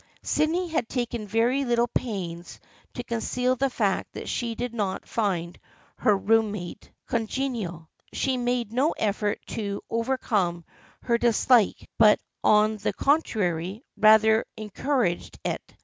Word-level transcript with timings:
Sydney 0.23 0.67
had 0.69 0.89
taken 0.89 1.27
very 1.27 1.63
little 1.63 1.87
pains 1.87 2.59
to 2.95 3.03
conceal 3.03 3.55
the 3.55 3.69
fact 3.69 4.13
that 4.13 4.27
she 4.27 4.55
did 4.55 4.73
not 4.73 5.07
find 5.07 5.59
her 5.97 6.17
room 6.17 6.51
mate 6.53 6.91
congenial. 7.05 7.87
She 8.11 8.35
made 8.35 8.73
no 8.73 8.93
effort 8.93 9.45
to 9.49 9.79
overcome 9.91 10.65
her 11.03 11.19
dislike 11.19 11.87
but 11.99 12.19
on 12.43 12.77
the 12.77 12.93
contrary 12.93 13.83
rather 13.95 14.45
encouraged 14.57 15.37
it. 15.45 15.61